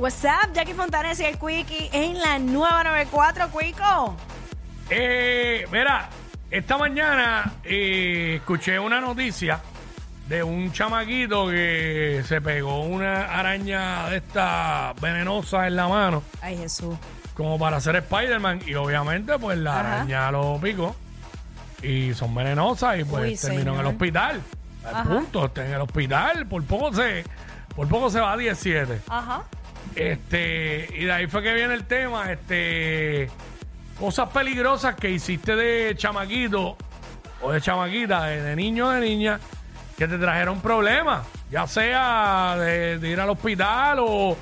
[0.00, 4.16] What's up, Jackie Fontanes y el Quickie en la nueva 94, Quico.
[4.88, 6.08] Eh, mira,
[6.50, 9.60] esta mañana eh, escuché una noticia
[10.26, 16.56] de un chamaquito que se pegó una araña de esta venenosa en la mano, Ay,
[16.56, 16.96] Jesús.
[17.34, 19.92] como para hacer Spider-Man, y obviamente, pues la Ajá.
[19.96, 20.96] araña lo picó
[21.82, 23.86] y son venenosas y pues Uy, terminó en el señor.
[23.92, 24.40] hospital.
[24.86, 25.04] Al Ajá.
[25.10, 27.22] punto, está en el hospital, por poco se,
[27.76, 29.02] por poco se va a 17.
[29.08, 29.42] Ajá.
[29.94, 33.28] Este, y de ahí fue que viene el tema, este,
[33.98, 36.76] cosas peligrosas que hiciste de chamaquito
[37.42, 39.40] o de chamaquita, de, de niño o de niña,
[39.96, 44.36] que te trajeron problemas, ya sea de, de ir al hospital o,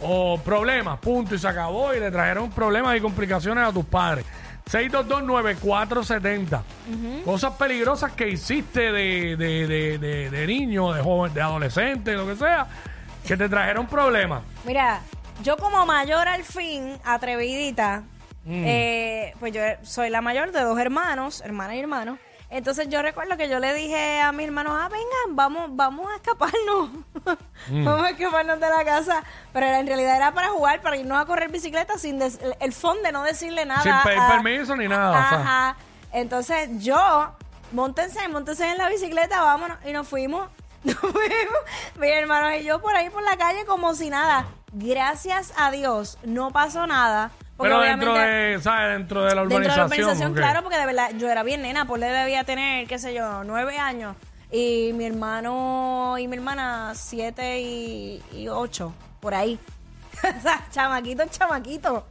[0.00, 4.24] o problemas, punto, y se acabó, y le trajeron problemas y complicaciones a tus padres.
[4.70, 6.62] 6229470.
[7.24, 12.26] Cosas peligrosas que hiciste de, de, de, de, de niño, de joven, de adolescente, lo
[12.26, 12.66] que sea,
[13.26, 14.42] que te trajeron problemas.
[14.64, 15.00] Mira,
[15.42, 18.02] yo como mayor al fin, atrevidita,
[18.44, 18.62] Mm.
[18.66, 22.18] eh, pues yo soy la mayor de dos hermanos, hermana y hermano.
[22.50, 26.16] Entonces yo recuerdo que yo le dije a mis hermanos, ah, vengan, vamos, vamos a
[26.16, 26.90] escaparnos.
[27.68, 27.84] Mm.
[27.84, 29.24] vamos a escaparnos de la casa.
[29.52, 33.02] Pero en realidad era para jugar, para irnos a correr bicicleta sin des- el- fondo
[33.02, 33.82] de no decirle nada.
[33.82, 35.40] Sin pedir a- permiso ni nada, o sea.
[35.40, 35.76] Ajá.
[36.12, 37.32] Entonces yo,
[37.72, 39.78] montense, montense en la bicicleta, vámonos.
[39.86, 40.48] Y nos fuimos.
[41.02, 41.02] Nos.
[41.98, 44.46] Mis hermanos y yo por ahí por la calle como si nada.
[44.72, 47.30] Gracias a Dios, no pasó nada.
[47.56, 48.98] Pero dentro de, ¿sabes?
[48.98, 49.78] Dentro de la dentro de urbanización.
[49.78, 52.98] la urbanización, claro, porque de verdad yo era bien nena, por le debía tener, qué
[52.98, 54.16] sé yo, nueve años.
[54.50, 59.58] Y mi hermano y mi hermana, siete y, y ocho, por ahí.
[60.38, 62.06] o sea, chamaquito, chamaquito.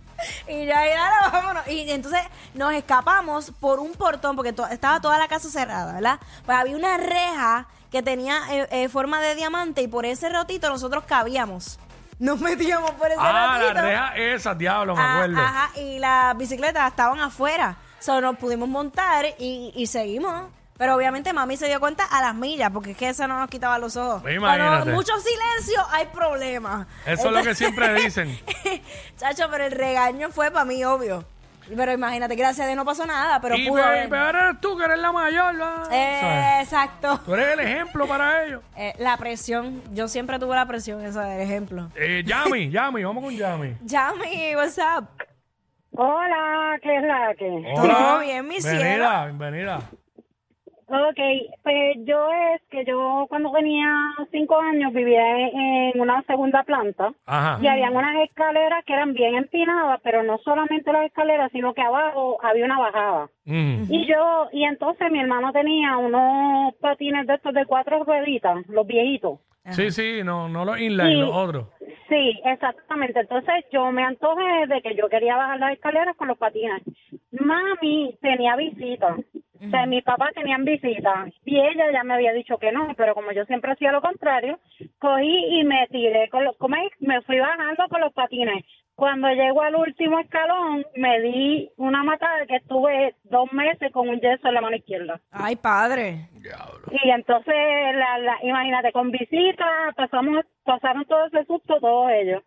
[0.47, 1.67] Y ya, ya, vámonos.
[1.67, 2.21] Y entonces
[2.53, 6.19] nos escapamos por un portón, porque to- estaba toda la casa cerrada, ¿verdad?
[6.45, 10.69] Pues había una reja que tenía eh, eh, forma de diamante y por ese rotito
[10.69, 11.79] nosotros cabíamos.
[12.19, 13.73] Nos metíamos por ese Ah, rotito.
[13.73, 15.37] la reja esa, diablo, me Ah, acuerdo.
[15.39, 17.75] Ajá, y las bicicletas estaban afuera.
[17.99, 20.49] Solo nos pudimos montar y, y seguimos.
[20.77, 23.49] Pero obviamente mami se dio cuenta a las millas, porque es que eso no nos
[23.49, 24.21] quitaba los ojos.
[24.23, 24.91] Pues Cuando imagínate.
[24.91, 26.87] mucho silencio, hay problemas.
[27.05, 28.37] Eso es lo que siempre dicen.
[29.17, 31.23] Chacho, pero el regaño fue para mí, obvio.
[31.77, 34.09] Pero imagínate, gracias a Dios no pasó nada, pero y pudo pe- haber.
[34.09, 35.87] peor eres tú, que eres la mayor, ¿verdad?
[35.93, 36.63] Eh, ¿Sabes?
[36.63, 37.19] exacto.
[37.23, 38.61] Tú eres el ejemplo para ellos.
[38.75, 41.89] Eh, la presión, yo siempre tuve la presión, esa del ejemplo.
[41.95, 43.77] Eh, Yami, Yami, vamos con Yami.
[43.83, 45.07] Yami, what's up?
[45.91, 47.73] Hola, ¿qué es la que?
[47.75, 49.23] Todo bien, mi bienvenida, cielo.
[49.37, 49.79] bienvenida.
[50.87, 51.19] Ok,
[51.63, 53.87] pues yo es que yo cuando tenía
[54.31, 57.59] cinco años vivía en, una segunda planta Ajá.
[57.61, 61.81] y habían unas escaleras que eran bien empinadas, pero no solamente las escaleras, sino que
[61.81, 63.29] abajo había una bajada.
[63.45, 63.83] Mm.
[63.89, 68.85] Y yo, y entonces mi hermano tenía unos patines de estos de cuatro rueditas, los
[68.85, 69.39] viejitos.
[69.69, 71.67] Sí, sí, no, no los inline, los otros.
[72.09, 73.21] Sí, exactamente.
[73.21, 76.83] Entonces yo me antojé de que yo quería bajar las escaleras con los patines.
[77.31, 79.15] Mami tenía visita.
[79.65, 81.25] O sea, mis papás tenían visita.
[81.45, 84.59] Y ella ya me había dicho que no, pero como yo siempre hacía lo contrario,
[84.99, 86.91] cogí y me tiré con los, ¿cómo es?
[86.99, 88.63] Me fui bajando con los patines.
[88.95, 94.19] Cuando llego al último escalón, me di una matada que estuve dos meses con un
[94.19, 95.19] yeso en la mano izquierda.
[95.31, 96.29] Ay, padre.
[96.91, 97.55] Y entonces,
[97.95, 102.43] la, la, imagínate, con visita, pasamos, pasaron todo ese susto todos ellos.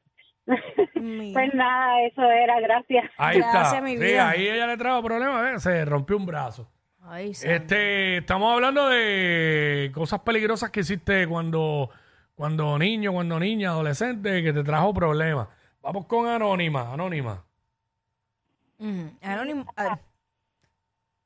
[1.33, 3.10] Pues nada, eso era, gracias.
[3.19, 3.81] Ahí Gracias, está.
[3.83, 5.62] mi Sí, ahí ella le trajo problemas, ¿ves?
[5.62, 6.69] se rompió un brazo.
[7.08, 7.30] Ay.
[7.30, 11.88] Este, estamos hablando de cosas peligrosas que hiciste cuando,
[12.34, 15.48] cuando niño, cuando niña, adolescente, que te trajo problemas.
[15.82, 17.44] Vamos con Anónima, Anónima.
[18.78, 19.10] Ujú.
[19.22, 19.72] Anónimo.
[19.76, 19.98] ah,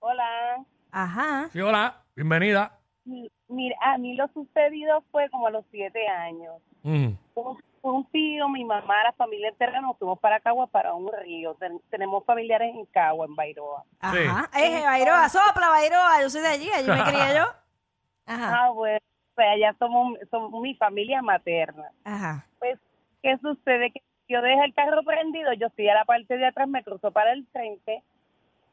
[0.01, 0.65] Hola.
[0.91, 1.49] Ajá.
[1.53, 2.79] Sí, hola, bienvenida.
[3.05, 3.31] Mi-
[3.61, 6.55] Mira, a mí lo sucedido fue como a los siete años.
[6.83, 7.09] Mm.
[7.35, 11.53] Un, un tío, mi mamá, la familia entera nos fuimos para Cagua para un río.
[11.57, 13.85] Ten- tenemos familiares en Cagua, en Bairoa.
[14.01, 14.49] Ajá.
[14.59, 16.23] Eh, Bairoa, sopla, Bairoa.
[16.23, 17.45] Yo soy de allí, allí me crié yo.
[18.27, 18.65] Ajá.
[18.65, 18.99] Ah, bueno,
[19.35, 21.91] pues allá somos, somos mi familia materna.
[22.05, 22.47] Ajá.
[22.61, 22.79] Pues,
[23.23, 23.91] ¿qué sucede?
[23.93, 27.11] Que yo dejé el carro prendido, yo estoy a la parte de atrás, me cruzo
[27.11, 28.03] para el frente,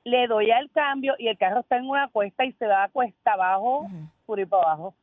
[0.05, 2.89] le doy al cambio y el carro está en una cuesta y se va a
[2.89, 3.87] cuesta abajo,
[4.27, 4.95] por ir para abajo.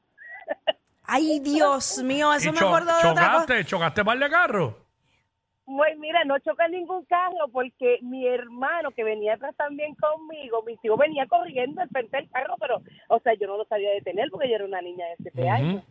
[1.06, 3.32] Ay, Dios mío, eso me acuerdo de otra cosa.
[3.32, 4.74] chocaste, chocaste par de carros.
[5.66, 10.76] Pues mira, no choca ningún carro porque mi hermano que venía atrás también conmigo, mi
[10.76, 14.30] tío venía corriendo al frente del carro, pero, o sea, yo no lo sabía detener
[14.30, 15.50] porque yo era una niña de 7 Ujú.
[15.50, 15.84] años.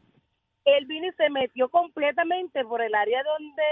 [0.66, 3.64] Él vino y se metió completamente por el área donde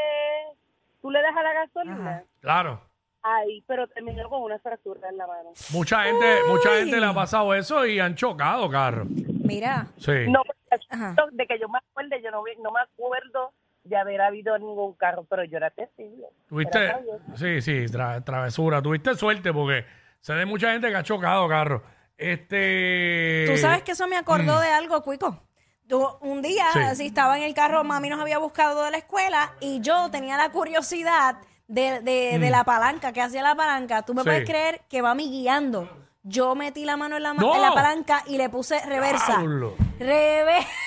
[1.02, 2.10] tú le das a la gasolina.
[2.18, 2.24] Ajá.
[2.42, 2.82] Claro.
[3.24, 5.52] Ahí, pero terminó con una fractura en la mano.
[5.72, 9.08] Mucha gente, mucha gente le ha pasado eso y han chocado carros.
[9.56, 9.88] Mira.
[9.98, 10.12] Sí.
[10.28, 10.42] No,
[10.90, 11.16] Ajá.
[11.32, 13.54] de que yo me acuerde, yo no, me acuerdo
[13.84, 16.30] de haber habido ningún carro, pero yo era testigo.
[16.48, 16.94] Tuviste,
[17.36, 18.82] sí, sí, tra- travesura.
[18.82, 19.86] Tuviste suerte porque
[20.20, 21.82] se ve mucha gente que ha chocado carro.
[22.18, 23.46] Este.
[23.48, 25.42] Tú sabes que eso me acordó de algo, Cuico.
[25.88, 26.80] Tú, un día, Sí.
[26.80, 30.38] así estaba en el carro, mami nos había buscado de la escuela y yo tenía
[30.38, 31.36] la curiosidad
[31.68, 34.04] de, de- de la palanca, que hacía la palanca.
[34.04, 34.26] Tú me Sí.
[34.28, 35.90] puedes creer que mami guiando.
[36.24, 37.56] Yo metí la mano en la, ma- ¡No!
[37.56, 39.38] en la palanca y le puse reversa.
[39.38, 39.76] Diablo.
[40.00, 40.68] Reversa.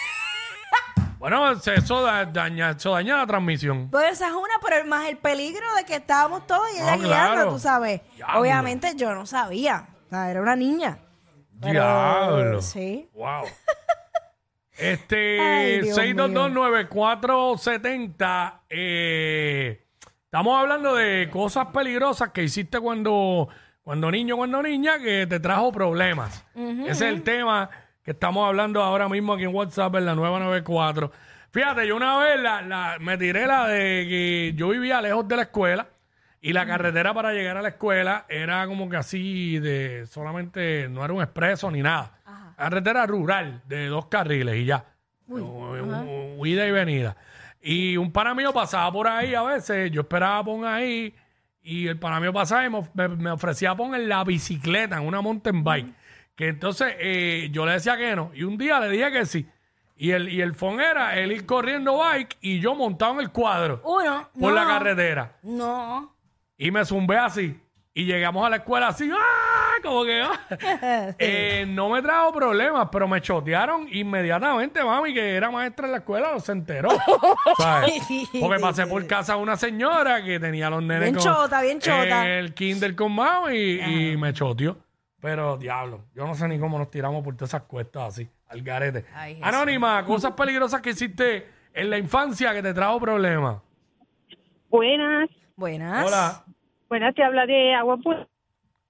[1.19, 3.89] Bueno, se- eso da- daña, eso daña la transmisión.
[3.91, 7.03] Pues esa es una, pero más el peligro de que estábamos todos y ella No,
[7.03, 7.51] guiando, claro.
[7.53, 8.03] tú sabes.
[8.15, 8.41] Diablo.
[8.41, 9.87] Obviamente yo no sabía.
[10.07, 10.99] O sea, era una niña.
[11.63, 12.61] Pero, Diablo.
[12.63, 13.09] Sí.
[13.15, 13.45] Wow.
[14.77, 18.61] Este, Ay, Dios 6229470.
[18.69, 19.87] Eh,
[20.25, 23.49] estamos hablando de cosas peligrosas que hiciste cuando,
[23.85, 26.45] cuando niño, cuando niña, que te trajo problemas.
[26.87, 27.71] Ese es el tema
[28.03, 31.13] que estamos hablando ahora mismo aquí en WhatsApp en la 994.
[31.51, 35.37] Fíjate, yo una vez la, la- me tiré la de que yo vivía lejos de
[35.37, 35.87] la escuela
[36.41, 41.05] y la carretera para llegar a la escuela era como que así de solamente, no
[41.05, 42.11] era un expreso ni nada.
[42.57, 44.85] Carretera rural de dos carriles y ya.
[45.41, 45.67] U-
[46.39, 47.17] u- Ida y venida.
[47.63, 51.15] Y un pana mío pasaba por ahí a veces, yo esperaba por ahí
[51.65, 55.07] y el pana mío pasaba y me, of- me- me ofrecía poner la bicicleta en
[55.07, 55.93] una mountain bike.
[56.37, 58.31] Que entonces eh, yo le decía que no.
[58.35, 59.47] Y un día le dije que sí.
[59.97, 63.31] Y el, y el phone era él ir corriendo bike y yo montado en el
[63.31, 64.29] cuadro Uno.
[64.39, 65.37] por la no, carretera.
[65.43, 66.15] No.
[66.59, 67.59] Y me zumbé así.
[67.95, 69.17] Y llegamos a la escuela así, ¡ah!
[69.85, 71.15] Como que, ¡ah!
[71.19, 75.99] Eh, no me trajo problemas, pero me chotearon inmediatamente, mami, que era maestra en la
[75.99, 76.89] escuela, se enteró.
[77.59, 78.03] ¿sabes?
[78.41, 81.79] Porque pasé por casa de una señora que tenía los nenes Bien con- chota, bien
[81.81, 82.25] chota.
[82.25, 84.77] en el kinder con mami y, y me choteó.
[85.21, 88.63] Pero, diablo, yo no sé ni cómo nos tiramos por todas esas cuestas así, al
[88.63, 89.05] garete.
[89.15, 89.39] Ay.
[89.43, 93.57] Anónima, cosas peligrosas que hiciste en la infancia que te trajo problemas.
[94.69, 95.31] Buenas.
[95.57, 96.07] Buenas.
[96.07, 96.45] Hola.
[96.89, 98.27] Buenas, te habla de Agua Buena.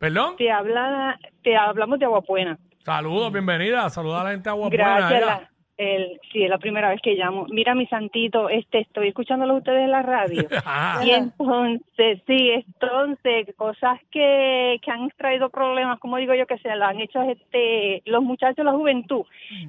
[0.05, 0.37] ¿Perdón?
[0.37, 2.59] Te habla, te hablamos de Agua Buena.
[2.85, 3.89] Saludos, bienvenida.
[3.89, 5.27] Saluda a la gente de Agua Buena, Gracias.
[5.27, 7.47] la- el, sí, es la primera vez que llamo.
[7.49, 10.47] Mira, mi santito, este, estoy escuchándolo ustedes en la radio.
[10.63, 11.01] Ajá.
[11.07, 16.77] Y entonces, sí, entonces, cosas que, que han traído problemas, como digo yo, que se
[16.77, 19.23] lo han hecho este, los muchachos de la juventud.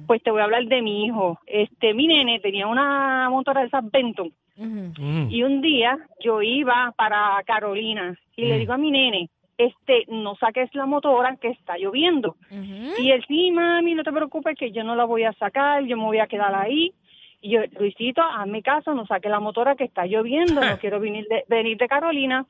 [0.06, 1.40] Pues te voy a hablar de mi hijo.
[1.46, 4.30] Este, mi nene tenía una motora de esas Benton.
[4.58, 5.28] Mm.
[5.30, 10.36] Y un día yo iba para Carolina y le digo a mi nene, este, no
[10.36, 12.36] saques la motora que está lloviendo.
[12.98, 15.96] Y él, sí, mami, no te preocupes que yo no la voy a sacar, yo
[15.96, 16.92] me voy a quedar ahí.
[17.40, 21.26] Y yo, Luisito, hazme caso, no saque la motora que está lloviendo, no quiero venir
[21.28, 22.46] de, venir de Carolina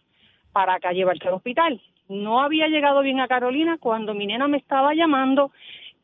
[0.53, 1.81] para acá llevarte al hospital.
[2.08, 5.50] No había llegado bien a Carolina cuando mi nena me estaba llamando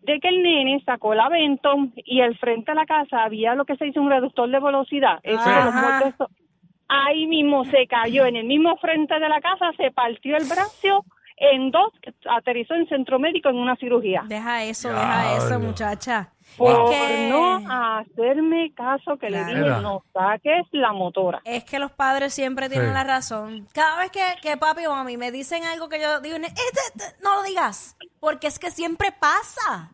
[0.02, 3.64] de que el nene sacó la Benton y al frente de la casa había lo
[3.64, 5.20] que se dice un reductor de velocidad.
[5.22, 5.38] Eso
[6.94, 11.04] Ahí mismo se cayó en el mismo frente de la casa, se partió el brazo
[11.38, 11.90] en dos,
[12.30, 14.22] aterrizó en centro médico en una cirugía.
[14.26, 16.28] Deja eso, deja eso, muchacha.
[16.58, 19.46] Por Es que, no hacerme caso que Claro.
[19.54, 21.40] le dije, no saques la motora.
[21.44, 22.94] es que los padres siempre tienen Sí.
[22.94, 23.66] la razón.
[23.72, 27.22] Cada vez que, que papi o mami me dicen algo que yo digo, "Este, este,
[27.24, 29.92] no lo digas, porque es que siempre pasa.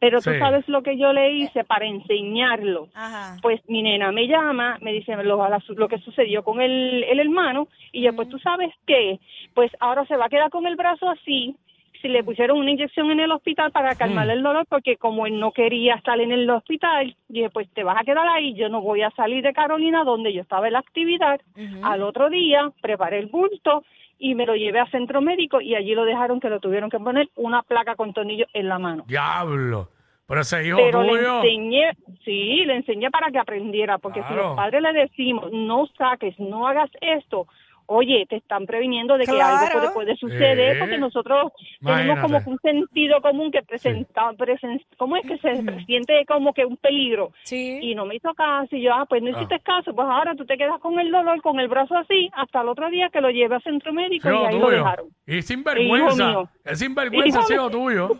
[0.00, 0.38] Pero tú Sí.
[0.38, 2.88] sabes lo que yo le hice para enseñarlo.
[2.94, 3.36] Ajá.
[3.42, 8.02] Pues mi nena me llama, me dice lo, que sucedió con el, el hermano, y
[8.02, 9.20] yo, pues tú sabes qué,
[9.54, 11.54] pues ahora se va a quedar con el brazo así,
[12.00, 15.38] si le pusieron una inyección en el hospital para calmarle el dolor, porque como él
[15.38, 18.80] no quería estar en el hospital, dije, pues te vas a quedar ahí, yo no
[18.80, 21.40] voy a salir de Carolina, donde yo estaba en la actividad.
[21.82, 23.84] Al otro día preparé el bulto
[24.20, 27.00] y me lo llevé a centro médico y allí lo dejaron que lo tuvieron que
[27.00, 29.04] poner una placa con tornillo en la mano.
[29.08, 29.88] Diablo.
[30.26, 31.90] Pero ese hijo Pero le enseñé,
[32.24, 36.68] sí, le enseñé para que aprendiera, porque si los padres le decimos, no saques, no
[36.68, 37.48] hagas esto,
[37.92, 40.78] oye, te están previniendo de que algo puede, puede suceder, Sí.
[40.80, 41.52] porque nosotros
[41.84, 46.52] tenemos como que un sentido común que presenta, presen- ¿cómo es que se siente como
[46.54, 47.32] que un peligro?
[47.42, 47.78] Sí.
[47.82, 50.46] Y no me hizo caso, y yo, ah, pues no hiciste caso, pues ahora tú
[50.46, 53.30] te quedas con el dolor, con el brazo así, hasa el otro día que lo
[53.30, 54.76] lleve a centro médico y ahí lo tuyo.
[54.78, 55.06] dejaron.
[55.26, 56.42] Y sinvergüenza.
[56.64, 58.10] Es sinvergüenza Hijo tuyo.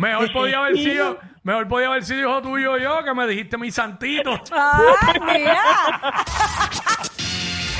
[0.00, 3.70] Mejor podía haber sido, mejor podía haber sido hijo tuyo yo, que me dijiste mi
[3.70, 4.30] santito.
[4.52, 5.58] Ay, mira.